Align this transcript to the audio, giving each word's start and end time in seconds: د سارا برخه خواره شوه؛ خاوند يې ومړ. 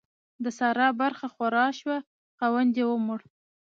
د 0.43 0.45
سارا 0.57 0.87
برخه 1.01 1.27
خواره 1.33 1.65
شوه؛ 1.79 1.97
خاوند 2.37 2.71
يې 2.79 2.85
ومړ. 2.87 3.19